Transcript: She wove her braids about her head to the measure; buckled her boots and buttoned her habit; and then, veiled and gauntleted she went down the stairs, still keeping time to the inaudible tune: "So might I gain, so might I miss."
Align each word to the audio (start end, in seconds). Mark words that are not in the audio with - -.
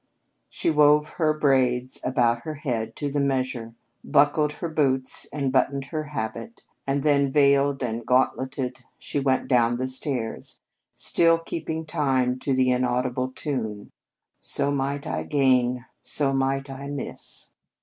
She 0.49 0.71
wove 0.71 1.09
her 1.19 1.31
braids 1.31 1.99
about 2.03 2.39
her 2.41 2.55
head 2.55 2.95
to 2.95 3.11
the 3.11 3.19
measure; 3.21 3.75
buckled 4.03 4.53
her 4.53 4.67
boots 4.67 5.27
and 5.31 5.51
buttoned 5.51 5.85
her 5.93 6.05
habit; 6.05 6.63
and 6.87 7.03
then, 7.03 7.31
veiled 7.31 7.83
and 7.83 8.03
gauntleted 8.03 8.83
she 8.97 9.19
went 9.19 9.47
down 9.47 9.75
the 9.77 9.85
stairs, 9.85 10.59
still 10.95 11.37
keeping 11.37 11.85
time 11.85 12.39
to 12.39 12.55
the 12.55 12.71
inaudible 12.71 13.29
tune: 13.35 13.91
"So 14.39 14.71
might 14.71 15.05
I 15.05 15.21
gain, 15.21 15.85
so 16.01 16.33
might 16.33 16.67
I 16.67 16.87
miss." 16.87 17.51